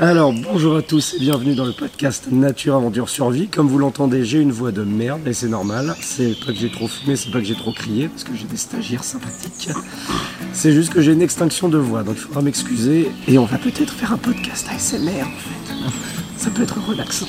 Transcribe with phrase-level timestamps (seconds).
[0.00, 3.46] Alors bonjour à tous et bienvenue dans le podcast Nature Aventure Survie.
[3.46, 5.94] Comme vous l'entendez, j'ai une voix de merde et c'est normal.
[6.00, 8.46] C'est pas que j'ai trop fumé, c'est pas que j'ai trop crié parce que j'ai
[8.46, 9.68] des stagiaires sympathiques.
[10.52, 13.56] C'est juste que j'ai une extinction de voix, donc il faudra m'excuser et on va
[13.56, 15.74] peut-être faire un podcast ASMR en fait.
[16.38, 17.28] Ça peut être relaxant.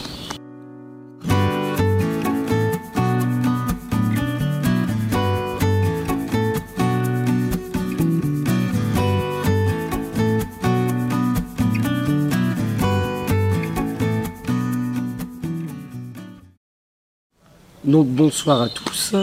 [17.96, 19.16] Donc bonsoir à tous.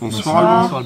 [0.00, 0.82] Bonsoir.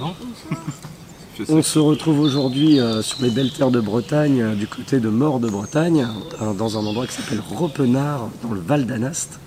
[1.49, 5.09] On se retrouve aujourd'hui euh, sur les belles terres de Bretagne, euh, du côté de
[5.09, 6.07] Mort de Bretagne,
[6.43, 9.41] euh, dans un endroit qui s'appelle Ropenard, dans le Val d'Anast.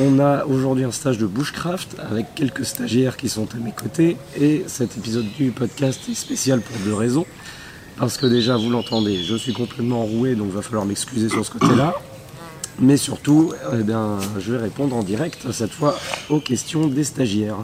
[0.00, 4.16] On a aujourd'hui un stage de bushcraft avec quelques stagiaires qui sont à mes côtés
[4.36, 7.26] et cet épisode du podcast est spécial pour deux raisons.
[7.96, 11.46] Parce que déjà, vous l'entendez, je suis complètement enroué, donc il va falloir m'excuser sur
[11.46, 11.94] ce côté-là.
[12.80, 15.98] Mais surtout, eh bien, je vais répondre en direct, cette fois,
[16.30, 17.58] aux questions des stagiaires.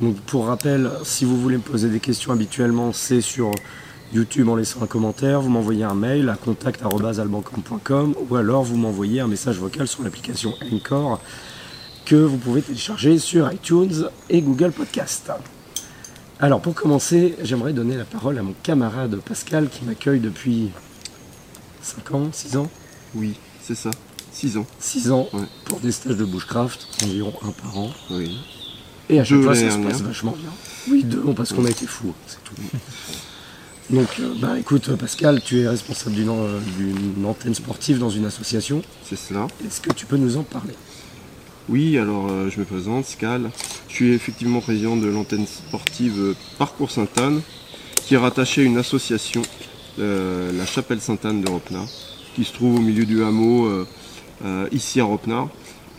[0.00, 3.50] Donc, pour rappel, si vous voulez me poser des questions habituellement, c'est sur
[4.12, 9.20] YouTube en laissant un commentaire, vous m'envoyez un mail à contact.albancom.com ou alors vous m'envoyez
[9.20, 11.20] un message vocal sur l'application Encore
[12.04, 15.32] que vous pouvez télécharger sur iTunes et Google Podcast.
[16.38, 20.70] Alors pour commencer, j'aimerais donner la parole à mon camarade Pascal qui m'accueille depuis
[21.82, 22.68] 5 ans, 6 ans?
[23.14, 23.90] Oui, c'est ça.
[24.34, 24.66] 6 ans.
[24.80, 25.40] 6 ans Ouais.
[25.64, 27.90] pour des stages de bushcraft, environ un par an.
[28.10, 28.36] Oui.
[29.08, 30.50] Et à chaque Deux fois, ça se passe vachement bien.
[30.90, 32.54] Oui, deux, parce qu'on a été fous, c'est tout.
[33.90, 38.24] Donc, euh, bah écoute, Pascal, tu es responsable d'une euh, d'une antenne sportive dans une
[38.24, 38.82] association.
[39.08, 39.46] C'est cela.
[39.66, 40.72] Est-ce que tu peux nous en parler?
[41.68, 43.50] Oui, alors euh, je me présente, Scal.
[43.88, 47.40] Je suis effectivement président de l'antenne sportive euh, Parcours Sainte-Anne,
[48.06, 49.42] qui est rattachée à une association,
[49.98, 51.88] euh, la Chapelle Sainte-Anne de Ropenard,
[52.34, 53.84] qui se trouve au milieu du hameau, euh, euh,
[54.72, 55.48] ici à Ropenard.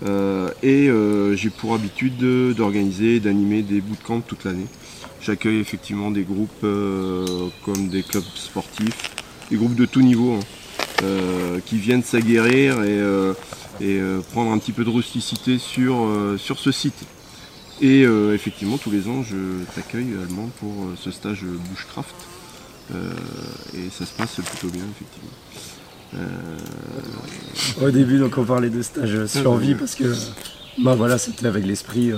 [0.06, 4.68] Euh, et euh, j'ai pour habitude de- d'organiser et d'animer des bootcamps toute l'année.
[5.22, 9.12] J'accueille effectivement des groupes euh, comme des clubs sportifs,
[9.50, 10.40] des groupes de tout niveau, hein,
[11.04, 13.34] euh, qui viennent s'aguerrir et, euh,
[13.82, 17.06] euh, prendre un petit peu de rusticité sur, euh, sur ce site.
[17.82, 22.16] Et euh, effectivement, tous les ans, je t'accueille également pour euh, ce stage bushcraft.
[22.94, 23.14] Euh,
[23.74, 25.32] et ça se passe plutôt bien, effectivement.
[27.82, 30.14] Au début, donc, on parlait de stage survie parce que,
[30.84, 32.18] bah voilà, c'était avec l'esprit, euh,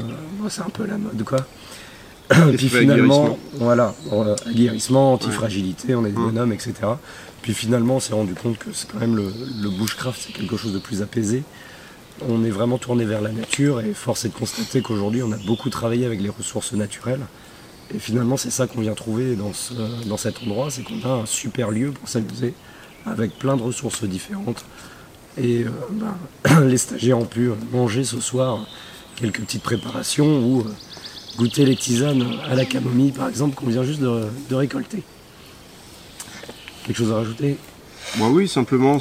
[0.49, 1.39] c'est un peu la mode, quoi.
[2.57, 6.31] Puis finalement, voilà, euh, aguerrissement, anti-fragilité, on est des Mm.
[6.31, 6.73] bonhommes, etc.
[7.41, 9.31] Puis finalement, on s'est rendu compte que c'est quand même le,
[9.61, 11.43] le bushcraft, c'est quelque chose de plus apaisé.
[12.27, 15.37] On est vraiment tourné vers la nature et force est de constater qu'aujourd'hui, on a
[15.45, 17.21] beaucoup travaillé avec les ressources naturelles.
[17.95, 19.73] Et finalement, c'est ça qu'on vient trouver dans, ce-
[20.07, 22.53] dans cet endroit, c'est qu'on a un super lieu pour s'amuser
[23.11, 24.63] avec plein de ressources différentes.
[25.37, 28.65] Et euh, ben, les stagiaires ont pu manger ce soir
[29.15, 30.63] quelques petites préparations ou euh,
[31.37, 35.03] goûter les tisanes à la camomille, par exemple, qu'on vient juste de, récolter.
[36.85, 37.57] Quelque chose à rajouter?
[38.19, 38.97] Oui, simplement,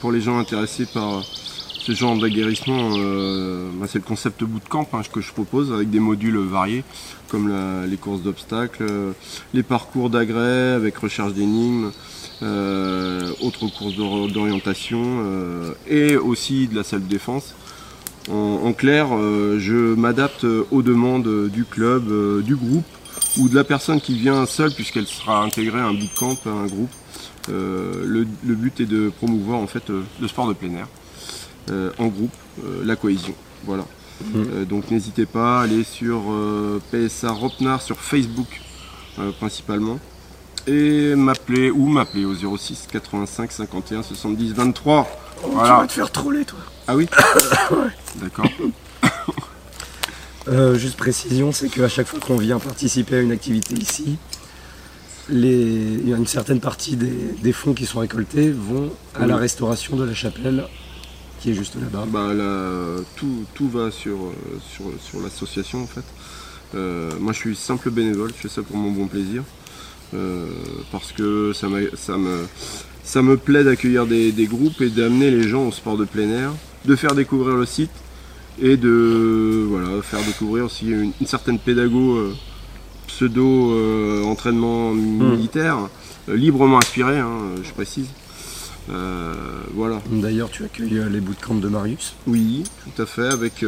[0.00, 5.00] pour les gens intéressés par ce genre d'aguerrissement, euh, bah, c'est le concept bootcamp hein,
[5.12, 6.84] que je propose avec des modules variés,
[7.28, 7.52] comme
[7.88, 8.84] les courses d'obstacles,
[9.54, 11.90] les parcours d'agrès avec recherche d'énigmes,
[12.42, 17.54] autres courses d'or- d'orientation euh, et aussi de la salle de défense.
[18.30, 22.84] En, en clair, euh, je m'adapte aux demandes du club, euh, du groupe
[23.38, 26.66] ou de la personne qui vient seule puisqu'elle sera intégrée à un bootcamp, à un
[26.66, 26.90] groupe.
[27.50, 30.86] Euh, le, le but est de promouvoir en fait euh, le sport de plein air
[31.70, 32.32] euh, en groupe,
[32.64, 33.34] euh, la cohésion.
[33.66, 33.84] Voilà.
[34.36, 38.60] Euh, donc n'hésitez pas à aller sur euh, PSA Ropnard sur Facebook
[39.18, 39.98] euh, principalement
[40.66, 45.08] et m'appeler ou m'appeler au 06 85 51 70 23.
[45.42, 45.76] Oh, Tu Voilà.
[45.80, 47.06] vas te faire troller, toi Ah oui
[48.16, 48.46] D'accord.
[50.46, 54.18] Euh, Juste précision, c'est qu'à chaque fois qu'on vient participer à une activité ici,
[55.30, 57.08] les- il y a une certaine partie des,
[57.42, 60.66] des fonds qui sont récoltés vont à la restauration de la chapelle
[61.40, 62.04] qui est juste là-bas.
[62.08, 64.32] Bah, là, tout, tout va sur, euh,
[64.70, 66.04] sur, sur l'association en fait.
[66.74, 69.44] Euh, moi je suis simple bénévole, je fais ça pour mon bon plaisir.
[70.12, 70.46] Euh,
[70.92, 72.46] parce que ça, ça, me,
[73.02, 76.28] ça me plaît d'accueillir des, des groupes et d'amener les gens au sport de plein
[76.30, 76.52] air,
[76.84, 77.90] de faire découvrir le site
[78.60, 82.34] et de voilà, faire découvrir aussi une, une certaine pédago euh,
[83.06, 85.78] pseudo euh, entraînement militaire,
[86.28, 87.30] euh, librement inspiré, hein,
[87.62, 88.08] je précise.
[88.88, 90.00] Voilà.
[90.10, 93.64] D'ailleurs, tu accueilles les bootcamps de Marius Oui, tout à fait, avec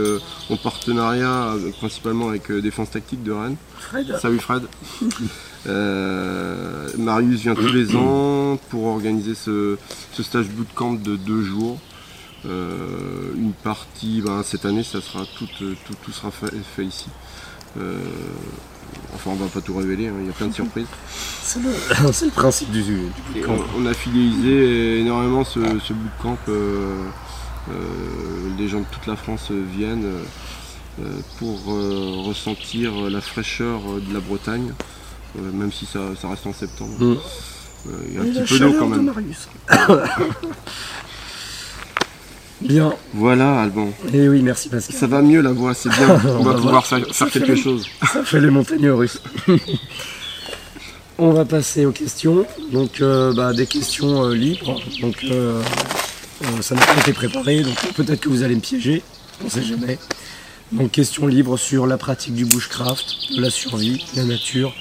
[0.50, 3.56] en partenariat principalement avec Défense Tactique de Rennes.
[3.78, 4.62] Fred Salut Fred
[6.98, 9.76] Marius vient tous les ans pour organiser ce,
[10.12, 11.78] ce stage bootcamp de deux jours.
[12.48, 15.74] Euh, une partie, ben, cette année, ça sera tout, euh,
[16.04, 17.06] tout, sera fait, ici.
[17.78, 17.98] Euh,
[19.15, 20.87] enfin, on va pas tout révéler, hein, il y a plein de surprises.
[21.43, 23.56] C'est le, principe du, du bootcamp.
[23.79, 26.38] On, a fidélisé énormément ce, ce bootcamp.
[28.59, 30.11] les gens de toute la France viennent
[31.38, 31.65] pour
[32.25, 34.73] ressentir la fraîcheur de la Bretagne,
[35.35, 36.93] même si ça, reste en septembre.
[36.99, 37.17] Mm.
[38.09, 39.12] Il y a un petit peu d'eau quand même.
[42.66, 42.94] Bien.
[43.14, 43.90] Voilà, Alban.
[44.12, 44.96] Eh oui, merci Pascal.
[44.96, 46.20] Ça va mieux la voix, c'est bien.
[46.38, 47.86] on, va, pouvoir faire, quelque chose.
[48.12, 49.20] Ça fait les montagnes russes.
[51.18, 52.44] on va passer aux questions.
[52.72, 54.80] Donc, euh, bah, des questions euh, libres.
[55.00, 55.62] Donc, euh,
[56.60, 59.02] ça n'a pas été préparé, donc peut-être que vous allez me piéger.
[59.44, 59.98] On sait jamais.
[60.72, 64.74] Donc, questions libres sur la pratique du bushcraft, la survie, la nature,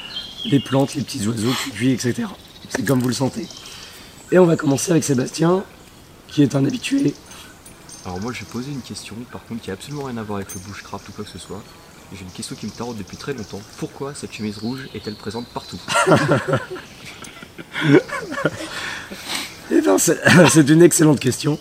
[0.46, 2.24] les plantes, les petits oiseaux, puis etc.
[2.70, 3.48] C'est comme vous le sentez.
[4.32, 5.64] Et on va commencer avec Sébastien,
[6.28, 7.14] qui est un habitué
[8.06, 10.38] alors moi je vais poser une question par contre qui a absolument rien à voir
[10.38, 11.62] avec le bushcraft ou quoi que ce soit.
[12.14, 13.62] J'ai une question qui me taraude depuis très longtemps.
[13.78, 15.80] Pourquoi cette chemise rouge est-elle présente partout?
[19.72, 21.58] Eh bien c'est une excellente question.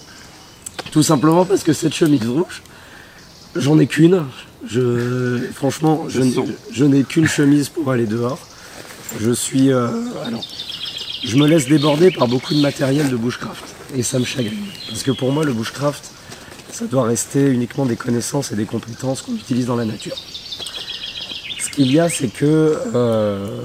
[0.93, 2.63] Tout simplement parce que cette chemise rouge,
[3.57, 4.25] j'en ai qu'une.
[4.67, 8.39] Je, franchement, je, n'ai qu'une chemise pour aller dehors.
[9.21, 9.73] Je suis.
[9.73, 9.89] Euh,
[10.25, 10.45] alors,
[11.25, 13.65] je me laisse déborder par beaucoup de matériel de bushcraft.
[13.95, 14.67] Et ça me chagrine.
[14.89, 16.13] Parce que pour moi, le bushcraft,
[16.75, 20.17] ça doit rester uniquement des connaissances et des compétences qu'on utilise dans la nature.
[21.61, 23.63] Ce qu'il y a, c'est que, euh,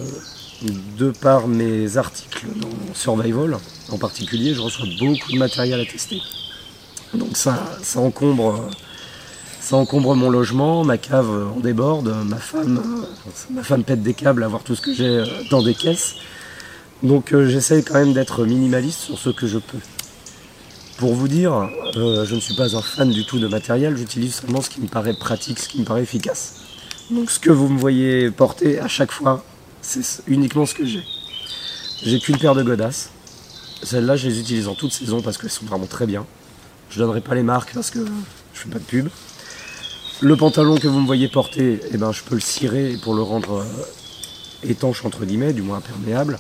[0.96, 3.58] de par mes articles dans Survival,
[3.92, 6.22] en particulier, je reçois beaucoup de matériel à tester.
[7.16, 8.70] Donc ça, ça encombre,
[9.60, 12.80] ça encombre mon logement, ma cave en déborde, ma femme,
[13.50, 16.14] ma femme pète des câbles à voir tout ce que j'ai dans des caisses.
[17.02, 19.80] Donc euh, j'essaie quand même d'être minimaliste sur ce que je peux.
[21.00, 21.54] Pour vous dire,
[21.96, 24.82] euh, je ne suis pas un fan du tout de matériel, j'utilise seulement ce qui
[24.82, 26.56] me paraît pratique, ce qui me paraît efficace.
[27.10, 29.46] Donc ce que vous me voyez porter à chaque fois,
[29.82, 31.06] c'est uniquement ce que j'ai.
[32.04, 33.12] J'ai qu'une paire de godasses.
[33.82, 36.26] Celles-là, je les utilise en toute saison parce qu'elles sont vraiment très bien.
[36.90, 38.00] Je ne donnerai pas les marques parce que
[38.54, 39.08] je fais pas de pub.
[40.20, 43.22] Le pantalon que vous me voyez porter, eh ben, je peux le cirer pour le
[43.22, 46.40] rendre euh, étanche entre guillemets, du moins imperméable.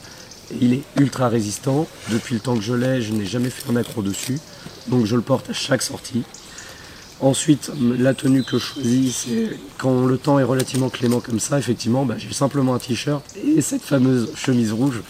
[0.61, 1.87] Il est ultra résistant.
[2.09, 4.39] Depuis le temps que je l'ai, je n'ai jamais fait un accro dessus.
[4.87, 6.23] Donc je le porte à chaque sortie.
[7.21, 11.59] Ensuite, la tenue que je choisis, c'est quand le temps est relativement clément comme ça,
[11.59, 15.01] effectivement, bah, j'ai simplement un t-shirt et cette fameuse chemise rouge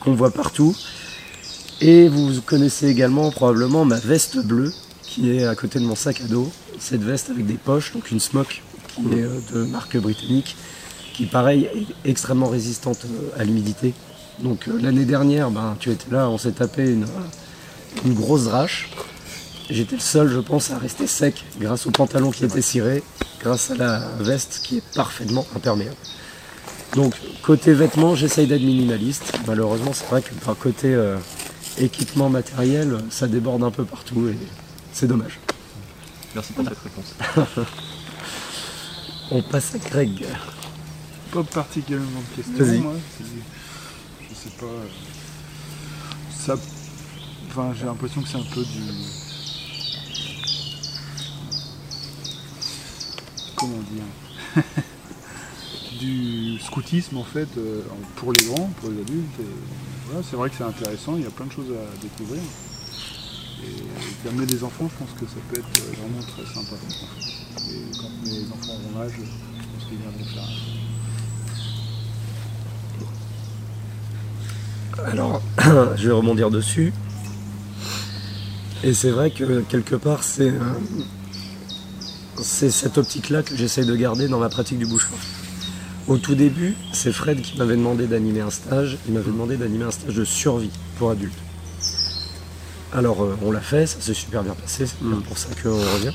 [0.00, 0.74] qu'on voit partout.
[1.82, 4.72] Et vous connaissez également probablement ma veste bleue
[5.02, 6.50] qui est à côté de mon sac à dos.
[6.78, 8.62] Cette veste avec des poches, donc une smock
[8.94, 10.56] qui est euh, de marque britannique,
[11.12, 13.92] qui pareil est extrêmement résistante euh, à l'humidité.
[14.42, 17.06] Donc euh, l'année dernière, ben, tu étais là, on s'est tapé une,
[18.04, 18.90] une grosse drache.
[19.68, 23.02] J'étais le seul, je pense, à rester sec grâce au pantalon qui était ciré,
[23.40, 25.96] grâce à la veste qui est parfaitement imperméable.
[26.94, 29.32] Donc côté vêtements, j'essaye d'être minimaliste.
[29.46, 31.16] Malheureusement, c'est vrai que par côté euh,
[31.78, 34.36] équipement matériel, ça déborde un peu partout et
[34.92, 35.38] c'est dommage.
[36.34, 37.14] Merci pour cette réponse.
[39.30, 40.24] On passe à Greg.
[41.30, 42.94] Pas particulièrement de questions, moi
[44.42, 44.66] c'est pas.
[46.30, 46.54] Ça.
[47.48, 48.82] Enfin, j'ai l'impression que c'est un peu du.
[53.56, 54.64] Comment dire?
[56.00, 57.82] Du scoutisme en fait, euh,
[58.16, 59.38] pour les grands, pour les adultes.
[60.06, 62.40] voilà, c'est vrai que c'est intéressant, il y a plein de choses à découvrir.
[63.62, 66.76] Et d'amener des enfants, je pense que ça peut être vraiment très sympa.
[67.70, 70.48] Et quand mes enfants auront l'âge, je pense qu'ils viendront faire
[75.06, 75.42] Alors,
[75.96, 76.92] je vais rebondir dessus.
[78.82, 80.52] Et c'est vrai que quelque part, c'est
[82.42, 85.26] c'est cette optique-là que j'essaye de garder dans ma pratique du bushcraft.
[86.08, 88.98] Au tout début, c'est Fred qui m'avait demandé d'animer un stage.
[89.06, 91.38] Il m'avait demandé d'animer un stage de survie pour adultes.
[92.92, 96.12] Alors, euh, on l'a fait, ça s'est super bien passé, c'est pour ça qu'on revient.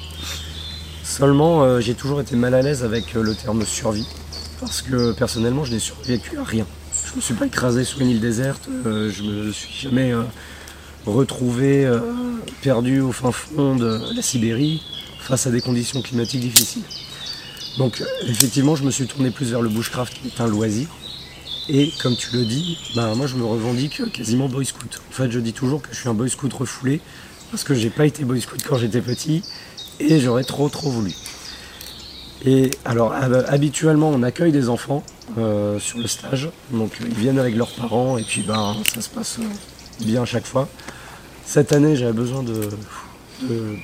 [1.03, 4.05] Seulement, euh, j'ai toujours été mal à l'aise avec euh, le terme survie,
[4.59, 6.65] parce que personnellement, je n'ai survécu à rien.
[7.15, 10.11] Je ne me suis pas écrasé sur une île déserte, euh, je me suis jamais
[10.11, 10.23] euh,
[11.05, 12.01] retrouvé euh,
[12.61, 14.83] perdu au fin fond de la Sibérie
[15.19, 16.83] face à des conditions climatiques difficiles.
[17.77, 20.89] Donc effectivement, je me suis tourné plus vers le bushcraft qui est un loisir.
[21.69, 24.99] Et comme tu le dis, bah, moi je me revendique quasiment boy scout.
[25.09, 26.99] En fait, je dis toujours que je suis un boy scout refoulé
[27.49, 29.41] parce que j'ai pas été boy scout quand j'étais petit
[30.01, 31.13] et j'aurais trop trop voulu.
[32.43, 35.01] Et alors habituellement on accueille des enfants
[35.37, 39.09] euh, sur le stage, donc ils viennent avec leurs parents et puis ben ça se
[39.09, 39.39] passe
[39.99, 40.67] bien à chaque fois.
[41.45, 42.69] Cette année j'avais besoin de,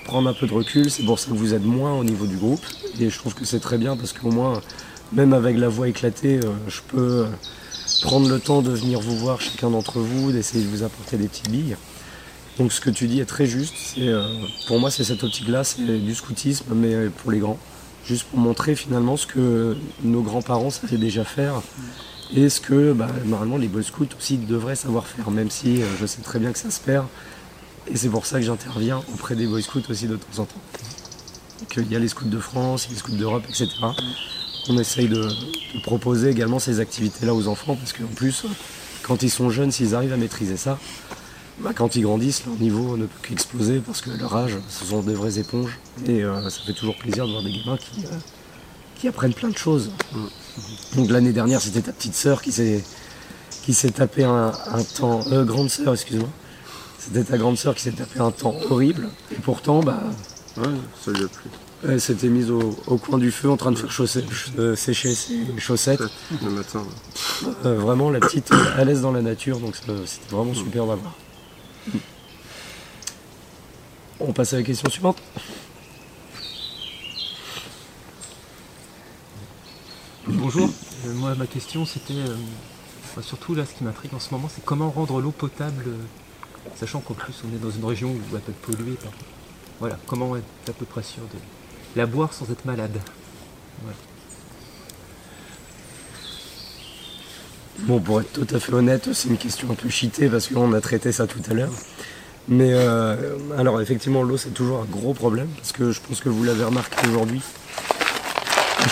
[0.06, 2.38] prendre un peu de recul, c'est pour ça que vous êtes moins au niveau du
[2.38, 2.64] groupe
[3.00, 4.62] et je trouve que c'est très bien parce qu'au moins
[5.12, 7.26] même avec la voix éclatée euh, je peux
[8.04, 11.28] prendre le temps de venir vous voir chacun d'entre vous, d'essayer de vous apporter des
[11.28, 11.76] petites billes.
[12.60, 13.74] Donc ce que tu dis est très juste.
[13.98, 14.28] Euh,
[14.68, 17.58] pour moi, c'est cette optique-là, c'est du scoutisme, mais pour les grands.
[18.05, 21.62] Juste pour montrer finalement ce que nos grands-parents savaient déjà faire
[22.36, 25.86] et ce que bah, normalement les Boy Scouts aussi devraient savoir faire, même si euh,
[26.00, 27.05] je sais très bien que ça se perd.
[27.88, 30.62] Et c'est pour ça que j'interviens auprès des Boy Scouts aussi de temps en temps.
[31.77, 33.70] Il y a les Scouts de France, les Scouts d'Europe, etc
[34.70, 35.27] on essaye de,
[35.84, 38.46] proposer également ces activités-là aux enfants, parce qu'en plus,
[39.03, 40.77] quand ils sont jeunes, s'ils arrivent à maîtriser ça,
[41.63, 45.01] bah, quand ils grandissent, leur niveau ne peut qu'exploser, parce que leur âge, ce sont
[45.01, 48.10] des vraies éponges, et euh, ça fait toujours plaisir de voir des gamins qui, euh,
[48.96, 49.91] qui apprennent plein de choses.
[50.96, 52.84] Donc l'année dernière, c'était ta petite sœur qui s'est
[53.62, 54.51] qui s'est tapé un,
[54.98, 56.30] temps, euh, grande sœur, excuse-moi.
[56.98, 60.01] C'était ta grande sœur qui s'est tapé un temps horrible, et pourtant, bah,
[60.58, 60.63] ouais,
[61.03, 61.50] ça lui a plu.
[61.88, 63.89] Elle s'était mise au, coin du feu en train de faire
[64.60, 66.03] euh, sécher ses chaussettes.
[66.44, 66.84] Le matin.
[67.65, 71.15] Euh, vraiment la petite à l'aise dans la nature, donc c'était vraiment super d'avoir.
[74.20, 75.18] On passe à la question suivante.
[80.28, 80.70] Bonjour,
[81.06, 82.14] euh, moi ma question c'était
[83.22, 85.86] surtout là ce qui m'intrigue en ce moment c'est comment rendre l'eau potable
[86.76, 88.98] sachant qu'en plus on est dans une région où elle peut être polluée
[89.80, 91.40] Voilà, comment être à peu près sûr de,
[91.96, 93.00] la boire sans être malade.
[97.84, 100.72] Bon, pour être tout à fait honnête, c'est une question un peu cheatée parce qu'on
[100.74, 101.72] a traité ça tout à l'heure.
[102.48, 103.16] Mais euh,
[103.58, 106.64] alors effectivement, l'eau c'est toujours un gros problème parce que je pense que vous l'avez
[106.64, 107.42] remarqué aujourd'hui.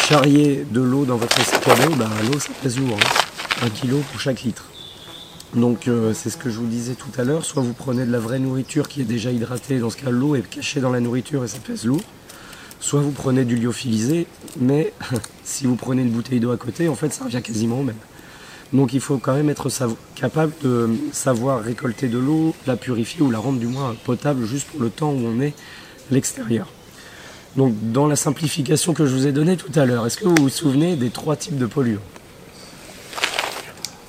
[0.07, 1.63] Charrier de l'eau dans votre sac
[1.97, 3.65] bah, l'eau ça pèse lourd, hein.
[3.65, 4.65] un kilo pour chaque litre.
[5.55, 8.11] Donc euh, c'est ce que je vous disais tout à l'heure, soit vous prenez de
[8.11, 10.99] la vraie nourriture qui est déjà hydratée, dans ce cas l'eau est cachée dans la
[10.99, 12.01] nourriture et ça pèse lourd,
[12.79, 14.25] soit vous prenez du lyophilisé,
[14.59, 14.93] mais
[15.43, 17.95] si vous prenez une bouteille d'eau à côté, en fait, ça revient quasiment au même.
[18.73, 19.69] Donc il faut quand même être
[20.15, 24.67] capable de savoir récolter de l'eau, la purifier ou la rendre du moins potable juste
[24.67, 25.53] pour le temps où on est
[26.09, 26.67] à l'extérieur.
[27.55, 30.35] Donc dans la simplification que je vous ai donnée tout à l'heure, est-ce que vous
[30.39, 31.99] vous souvenez des trois types de polluants?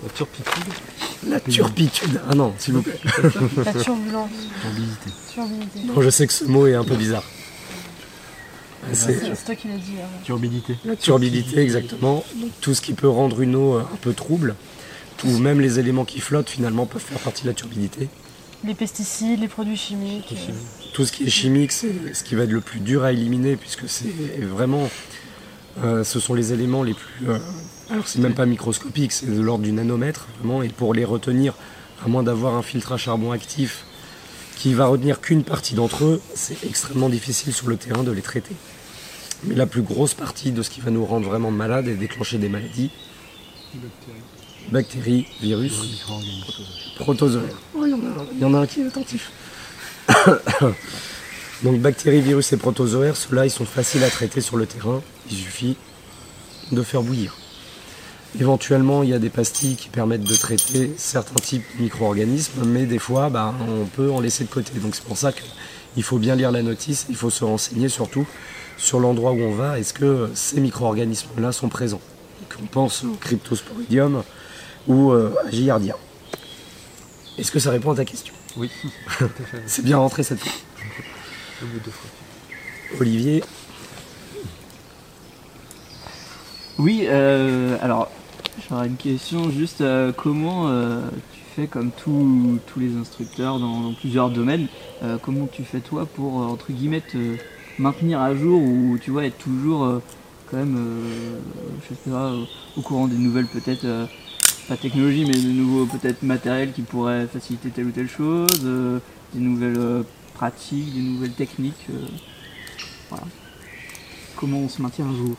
[0.02, 0.64] La turpitude
[1.26, 3.00] La turpitude, ah non, s'il vous plaît.
[3.64, 4.30] La turbulence.
[5.32, 5.90] Turbidité.
[6.00, 7.24] je sais que ce mot est un peu bizarre.
[8.92, 9.94] C'est toi qui l'as dit.
[10.24, 10.76] Turbidité.
[10.84, 12.24] La turbidité, exactement.
[12.60, 14.54] tout ce qui peut rendre une eau un peu trouble,
[15.24, 18.08] ou même les éléments qui flottent finalement peuvent faire partie de la turbidité.
[18.64, 20.34] Les pesticides, les produits chimiques.
[20.34, 20.52] Euh.
[20.92, 23.56] Tout ce qui est chimique, c'est ce qui va être le plus dur à éliminer,
[23.56, 24.90] puisque c'est vraiment.
[25.82, 27.28] Euh, ce sont les éléments les plus.
[27.28, 27.38] Euh,
[27.88, 31.54] alors, c'est même pas microscopique, c'est de l'ordre du nanomètre, vraiment, et pour les retenir,
[32.04, 33.84] à moins d'avoir un filtre à charbon actif
[34.56, 38.20] qui va retenir qu'une partie d'entre eux, c'est extrêmement difficile sur le terrain de les
[38.20, 38.54] traiter.
[39.44, 42.38] Mais la plus grosse partie de ce qui va nous rendre vraiment malades et déclencher
[42.38, 42.90] des maladies,
[44.70, 46.04] bactéries, virus,
[46.96, 47.44] protozoaires.
[47.74, 47.90] Oh, il,
[48.40, 49.32] y en a, un qui est attentif.
[51.62, 55.02] Donc bactéries, virus et protozoaires, ceux-là, ils sont faciles à traiter sur le terrain.
[55.30, 55.76] Il suffit
[56.72, 57.36] de faire bouillir.
[58.38, 62.86] Éventuellement, il y a des pastilles qui permettent de traiter certains types de micro-organismes, mais
[62.86, 64.78] des fois, bah, on peut en laisser de côté.
[64.78, 68.26] Donc c'est pour ça qu'il faut bien lire la notice, il faut se renseigner surtout
[68.80, 72.00] sur l'endroit où on va, est-ce que ces micro-organismes-là sont présents.
[72.40, 74.22] Donc on pense au cryptosporidium
[74.88, 75.96] ou euh, à Giardia.
[77.38, 78.34] Est-ce que ça répond à ta question?
[78.56, 78.70] Oui.
[79.66, 80.52] c'est bien rentré cette fois.
[82.98, 83.44] Olivier?
[86.78, 88.10] Oui, euh, alors
[88.68, 91.00] J'aurais une question juste euh, comment euh,
[91.32, 94.66] tu fais comme tous les instructeurs dans, plusieurs domaines,
[95.02, 97.36] euh, comment tu fais toi pour entre guillemets te
[97.80, 100.00] maintenir à jour ou tu vois être toujours
[100.50, 100.76] quand même
[101.82, 102.32] je sais pas
[102.76, 103.86] au courant des nouvelles peut-être
[104.68, 108.60] pas technologies mais de nouveaux peut-être matériels qui pourraient faciliter telle ou telle chose,
[109.34, 111.86] des nouvelles pratiques, des nouvelles techniques.
[113.08, 113.24] voilà.
[114.36, 115.36] Comment on se maintient à jour?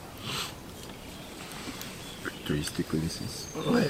[2.76, 3.48] Tes connaissances.
[3.72, 3.90] Ouais.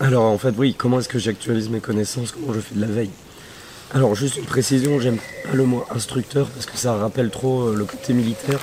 [0.00, 2.30] Alors en fait, oui, comment est-ce que j'actualise mes connaissances?
[2.30, 3.10] Comment je fais de la veille?
[3.94, 7.74] Alors juste une précision, j'aime pas le mot instructeur parce que ça rappelle trop euh,
[7.76, 8.58] le côté militaire.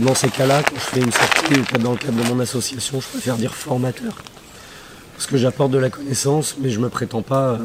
[0.00, 3.00] Dans ces cas-là, quand je fais une sortie ou dans le cadre de mon association,
[3.00, 4.22] je préfère dire formateur.
[5.14, 7.58] parce que j'apporte de la connaissance, mais je me prétends pas euh,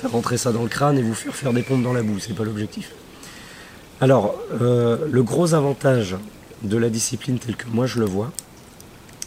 [0.00, 2.18] faire rentrer ça dans le crâne et vous faire faire des pompes dans la boue,
[2.18, 2.92] c'est pas l'objectif.
[4.02, 6.16] Alors, euh, le gros avantage
[6.62, 8.30] de la discipline telle que moi je le vois,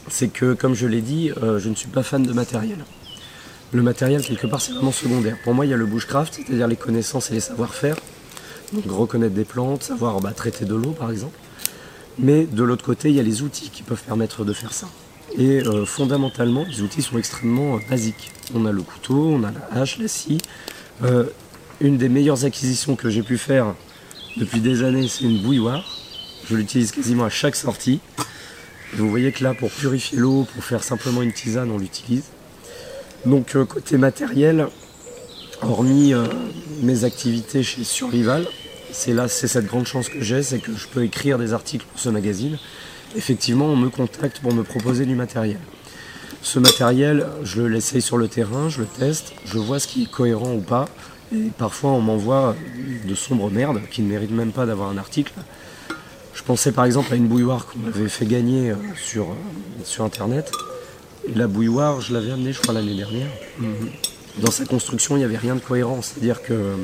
[0.08, 2.78] c'est que, comme je l'ai dit, je ne suis pas fan de matériel.
[3.76, 5.36] Le matériel, quelque part, c'est vraiment secondaire.
[5.44, 7.98] Pour moi, il y a le bushcraft, c'est-à-dire les connaissances et les savoir-faire.
[8.72, 11.38] Donc, reconnaître des plantes, savoir bah, traiter de l'eau, par exemple.
[12.18, 14.88] Mais de l'autre côté, il y a les outils qui peuvent permettre de faire ça.
[15.38, 18.32] Et euh, fondamentalement, les outils sont extrêmement euh, basiques.
[18.54, 20.38] On a le couteau, on a la hache, la scie.
[21.04, 21.26] Euh,
[21.82, 23.76] une des meilleures acquisitions que j'ai pu faire
[24.38, 25.84] depuis des années, c'est une bouilloire.
[26.50, 28.00] Je l'utilise quasiment à chaque sortie.
[28.94, 32.24] Vous voyez que là, pour purifier l'eau, pour faire simplement une tisane, on l'utilise.
[33.26, 34.68] Donc côté matériel,
[35.62, 36.14] hormis
[36.82, 38.46] mes activités chez Survival,
[38.92, 41.86] c'est là, c'est cette grande chance que j'ai, c'est que je peux écrire des articles
[41.86, 42.58] pour ce magazine.
[43.16, 45.60] Effectivement, on me contacte pour me proposer du matériel.
[46.42, 50.04] Ce matériel, je le l'essaye sur le terrain, je le teste, je vois ce qui
[50.04, 50.88] est cohérent ou pas.
[51.34, 52.56] Et parfois, on m'envoie
[53.06, 55.34] de sombres merdes qui ne méritent même pas d'avoir un article.
[56.34, 59.36] Je pensais par exemple à une bouilloire qu'on m'avait fait gagner euh, sur, euh,
[59.84, 60.52] sur Internet.
[61.34, 63.30] La bouilloire, je l'avais amenée, je crois, l'année dernière.
[63.60, 64.42] Mm-hmm.
[64.42, 66.02] Dans sa construction, il n'y avait rien de cohérent.
[66.02, 66.76] C'est-à-dire que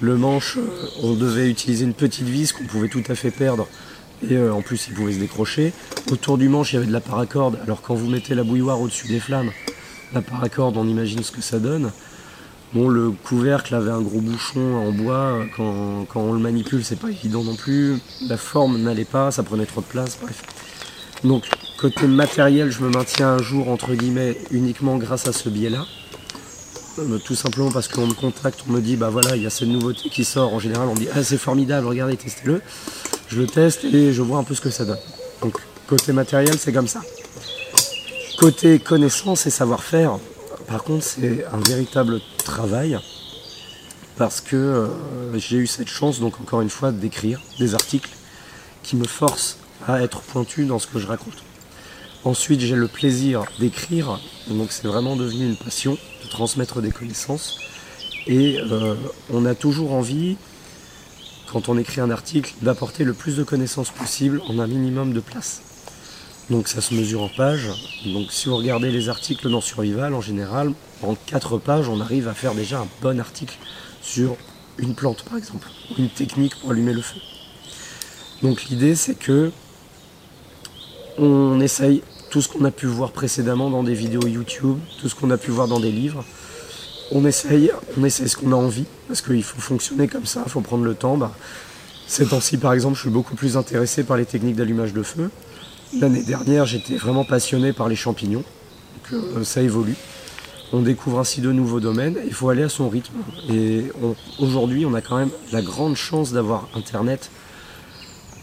[0.00, 3.68] le manche, euh, on devait utiliser une petite vis qu'on pouvait tout à fait perdre.
[4.28, 5.72] Et en plus, il pouvait se décrocher.
[6.10, 7.58] Autour du manche, il y avait de la paracorde.
[7.62, 9.52] Alors quand vous mettez la bouilloire au-dessus des flammes,
[10.12, 11.92] la paracorde, on imagine ce que ça donne.
[12.74, 15.44] Bon, le couvercle avait un gros bouchon en bois.
[15.56, 17.98] Quand, quand on le manipule, c'est pas évident non plus.
[18.26, 20.42] La forme n'allait pas, ça prenait trop de place, bref.
[21.24, 25.86] Donc, côté matériel, je me maintiens un jour, entre guillemets, uniquement grâce à ce biais-là.
[26.98, 29.50] Euh, tout simplement parce qu'on me contacte, on me dit, bah voilà, il y a
[29.50, 30.52] cette nouveauté qui sort.
[30.52, 32.60] En général, on me dit, ah, c'est formidable, regardez, testez-le.
[33.28, 34.98] Je le teste et je vois un peu ce que ça donne.
[35.40, 35.54] Donc,
[35.86, 37.00] côté matériel, c'est comme ça.
[38.38, 40.18] Côté connaissance et savoir-faire,
[40.66, 42.98] par contre, c'est un véritable travail
[44.16, 48.10] parce que euh, j'ai eu cette chance, donc encore une fois, d'écrire des articles
[48.82, 51.44] qui me forcent à être pointu dans ce que je raconte.
[52.24, 57.58] Ensuite, j'ai le plaisir d'écrire, donc c'est vraiment devenu une passion de transmettre des connaissances.
[58.26, 58.96] Et euh,
[59.32, 60.36] on a toujours envie,
[61.50, 65.20] quand on écrit un article, d'apporter le plus de connaissances possible en un minimum de
[65.20, 65.62] place.
[66.50, 67.70] Donc ça se mesure en pages.
[68.04, 72.26] Donc si vous regardez les articles dans Survival, en général, en 4 pages, on arrive
[72.26, 73.56] à faire déjà un bon article
[74.02, 74.36] sur
[74.78, 77.20] une plante par exemple, une technique pour allumer le feu.
[78.42, 79.52] Donc l'idée c'est que
[81.18, 85.14] on essaye tout ce qu'on a pu voir précédemment dans des vidéos YouTube, tout ce
[85.14, 86.24] qu'on a pu voir dans des livres.
[87.10, 90.50] On essaye, on essaye ce qu'on a envie, parce qu'il faut fonctionner comme ça, il
[90.50, 91.16] faut prendre le temps.
[91.16, 91.32] Bah,
[92.06, 95.30] ces temps-ci par exemple, je suis beaucoup plus intéressé par les techniques d'allumage de feu.
[95.98, 98.44] L'année dernière, j'étais vraiment passionné par les champignons.
[99.10, 99.96] Donc, euh, ça évolue.
[100.72, 102.18] On découvre ainsi de nouveaux domaines.
[102.26, 103.14] Il faut aller à son rythme.
[103.50, 103.84] Et
[104.38, 107.30] aujourd'hui, on a quand même la grande chance d'avoir Internet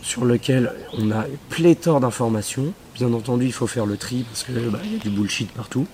[0.06, 2.74] sur lequel on a pléthore d'informations.
[2.94, 5.88] Bien entendu, il faut faire le tri parce qu'il bah, y a du bullshit partout.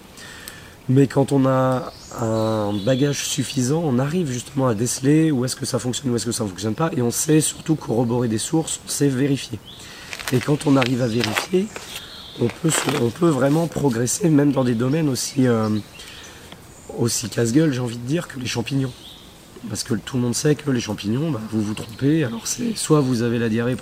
[0.89, 5.65] Mais quand on a un bagage suffisant, on arrive justement à déceler où est-ce que
[5.65, 8.37] ça fonctionne, où est-ce que ça ne fonctionne pas, et on sait surtout corroborer des
[8.37, 9.59] sources, on sait vérifier.
[10.33, 11.67] Et quand on arrive à vérifier,
[12.41, 15.69] on peut, vraiment progresser même dans des domaines aussi, euh,
[16.97, 18.91] aussi casse-gueule, j'ai envie de dire, que les champignons.
[19.69, 22.75] Parce que tout le monde sait que les champignons, bah, vous vous trompez, alors c'est
[22.75, 23.77] soit vous avez la diarrhée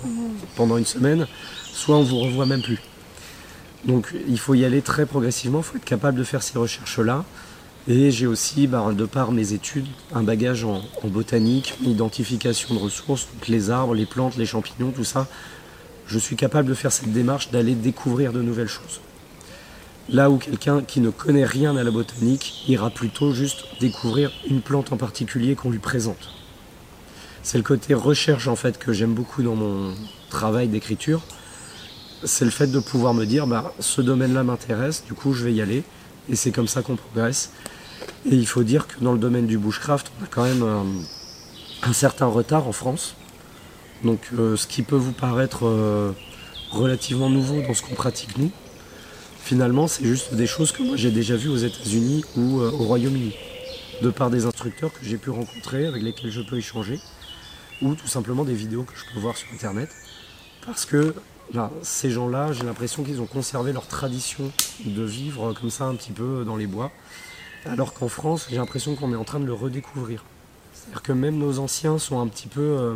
[0.56, 1.26] pendant une semaine,
[1.72, 2.80] soit on vous revoit même plus.
[3.86, 7.24] Donc il faut y aller très progressivement, il faut être capable de faire ces recherches-là.
[7.88, 12.78] Et j'ai aussi, bah, de par mes études, un bagage en, en botanique, identification de
[12.78, 15.26] ressources, donc les arbres, les plantes, les champignons, tout ça
[16.10, 19.00] je suis capable de faire cette démarche d'aller découvrir de nouvelles choses.
[20.12, 24.60] Là où quelqu'un qui ne connaît rien à la botanique ira plutôt juste découvrir une
[24.60, 26.30] plante en particulier qu'on lui présente.
[27.42, 29.94] C'est le côté recherche en fait que j'aime beaucoup dans mon
[30.28, 31.22] travail d'écriture.
[32.24, 35.54] C'est le fait de pouvoir me dire bah, ce domaine-là m'intéresse, du coup je vais
[35.54, 35.84] y aller
[36.28, 37.52] et c'est comme ça qu'on progresse.
[38.26, 40.64] Et il faut dire que dans le domaine du bushcraft, on a quand même
[41.82, 43.14] un certain retard en France
[44.04, 46.12] donc euh, ce qui peut vous paraître euh,
[46.70, 48.50] relativement nouveau dans ce qu'on pratique nous,
[49.42, 52.84] finalement c'est juste des choses que moi j'ai déjà vues aux États-Unis ou euh, au
[52.84, 53.34] Royaume-Uni,
[54.02, 57.00] de par des instructeurs que j'ai pu rencontrer, avec lesquels je peux échanger,
[57.82, 59.90] ou tout simplement des vidéos que je peux voir sur internet.
[60.64, 61.14] Parce que
[61.82, 64.52] ces gens-là, j'ai l'impression qu'ils ont conservé leur tradition
[64.84, 66.92] de vivre comme ça un petit peu dans les bois.
[67.66, 70.24] Alors qu'en France, j'ai l'impression qu'on est en train de le redécouvrir.
[70.72, 72.94] C'est-à-dire que même nos anciens sont un petit peu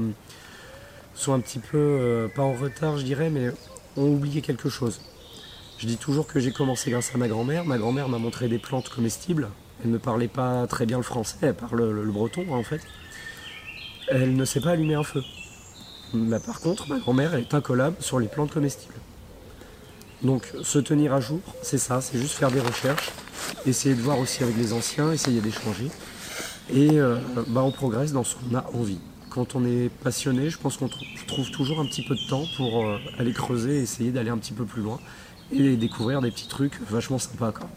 [1.14, 3.50] sont un petit peu, euh, pas en retard je dirais, mais
[3.96, 5.00] ont oublié quelque chose.
[5.84, 7.66] Je dis toujours que j'ai commencé grâce à ma grand-mère.
[7.66, 9.50] Ma grand-mère m'a montré des plantes comestibles.
[9.84, 12.80] Elle ne parlait pas très bien le français, elle parle le, breton en fait.
[14.08, 15.22] Elle ne sait pas allumer un feu.
[16.14, 18.94] Là, par contre, ma grand-mère est incollable sur les plantes comestibles.
[20.22, 23.12] Donc se tenir à jour, c'est ça, c'est juste faire des recherches,
[23.66, 25.90] essayer de voir aussi avec les anciens, essayer d'échanger.
[26.72, 27.18] Et euh,
[27.48, 29.00] bah, on progresse dans ce qu'on a envie.
[29.28, 32.44] Quand on est passionné, je pense qu'on tr- trouve toujours un petit peu de temps
[32.56, 34.98] pour euh, aller creuser, essayer d'aller un petit peu plus loin
[35.52, 37.52] et découvrir des petits trucs vachement sympas.
[37.52, 37.68] Quoi.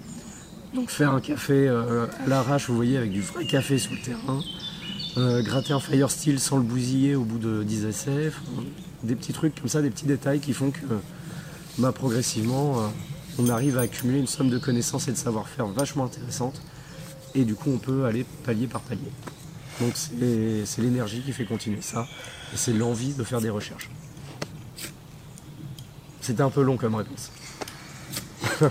[0.74, 4.02] Donc faire un café euh, à l'arrache, vous voyez, avec du vrai café sous le
[4.02, 4.42] terrain,
[5.18, 8.32] euh, gratter un fire steel sans le bousiller au bout de 10 essais,
[9.04, 10.86] des petits trucs comme ça, des petits détails qui font que
[11.78, 12.88] bah, progressivement euh,
[13.40, 16.62] on arrive à accumuler une somme de connaissances et de savoir-faire vachement intéressante
[17.36, 19.12] et du coup on peut aller palier par palier.
[19.80, 22.08] Donc c'est l'énergie qui fait continuer ça
[22.54, 23.90] et c'est l'envie de faire des recherches.
[26.20, 27.32] C'était un peu long comme réponse.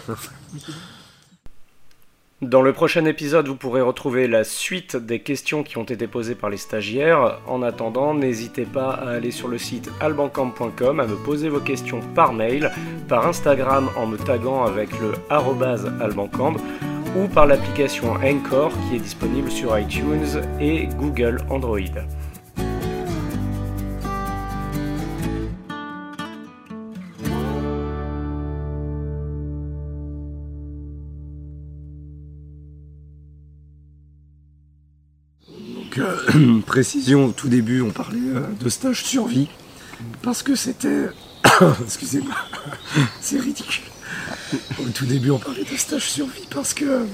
[2.43, 6.35] Dans le prochain épisode, vous pourrez retrouver la suite des questions qui ont été posées
[6.35, 7.41] par les stagiaires.
[7.47, 12.01] En attendant, n'hésitez pas à aller sur le site albancamp.com, à me poser vos questions
[12.15, 12.71] par mail,
[13.09, 16.57] par Instagram en me taguant avec le albancamp
[17.17, 21.79] ou par l'application Anchor qui est disponible sur iTunes et Google Android.
[35.97, 39.49] Donc, euh, précision, au tout début, on parlait euh, de stage survie,
[40.23, 41.09] parce que c'était...
[41.85, 42.35] Excusez-moi,
[43.21, 43.85] c'est ridicule.
[44.81, 47.07] Au tout début, on parlait de stage survie, parce que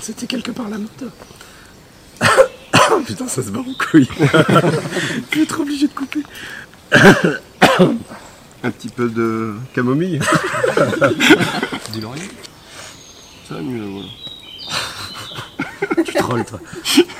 [0.00, 1.10] c'était quelque part la mode.
[3.06, 4.08] Putain, ça se barre en couille.
[4.18, 6.22] Je vais être obligé de couper.
[8.64, 10.20] Un petit peu de camomille.
[11.92, 12.28] Du laurier?
[13.48, 14.08] Ça va mieux, voilà.
[16.04, 16.60] Tu trolles, toi.